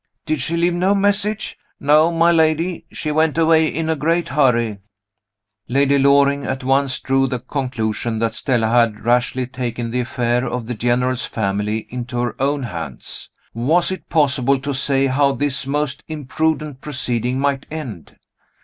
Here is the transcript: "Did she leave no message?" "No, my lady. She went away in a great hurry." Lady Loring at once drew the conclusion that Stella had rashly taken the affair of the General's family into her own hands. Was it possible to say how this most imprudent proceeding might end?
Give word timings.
"Did 0.25 0.41
she 0.41 0.57
leave 0.57 0.73
no 0.73 0.95
message?" 0.95 1.59
"No, 1.79 2.11
my 2.11 2.31
lady. 2.31 2.85
She 2.91 3.11
went 3.11 3.37
away 3.37 3.67
in 3.67 3.87
a 3.87 3.95
great 3.95 4.29
hurry." 4.29 4.79
Lady 5.67 5.99
Loring 5.99 6.43
at 6.43 6.63
once 6.63 6.99
drew 6.99 7.27
the 7.27 7.37
conclusion 7.37 8.17
that 8.17 8.33
Stella 8.33 8.69
had 8.69 9.05
rashly 9.05 9.45
taken 9.45 9.91
the 9.91 9.99
affair 9.99 10.43
of 10.47 10.65
the 10.65 10.73
General's 10.73 11.25
family 11.25 11.85
into 11.91 12.17
her 12.17 12.35
own 12.41 12.63
hands. 12.63 13.29
Was 13.53 13.91
it 13.91 14.09
possible 14.09 14.59
to 14.61 14.73
say 14.73 15.05
how 15.05 15.33
this 15.33 15.67
most 15.67 16.01
imprudent 16.07 16.81
proceeding 16.81 17.37
might 17.39 17.67
end? 17.69 18.15